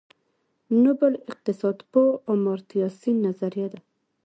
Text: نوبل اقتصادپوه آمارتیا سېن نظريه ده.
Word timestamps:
نوبل 0.83 1.13
اقتصادپوه 1.31 2.09
آمارتیا 2.33 2.87
سېن 2.99 3.17
نظريه 3.25 3.67
ده. 3.73 3.79